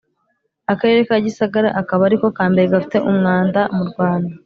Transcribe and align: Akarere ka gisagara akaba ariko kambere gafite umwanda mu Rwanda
Akarere 0.71 1.01
ka 1.09 1.17
gisagara 1.25 1.69
akaba 1.81 2.01
ariko 2.09 2.25
kambere 2.37 2.67
gafite 2.73 2.97
umwanda 3.09 3.61
mu 3.75 3.83
Rwanda 3.89 4.33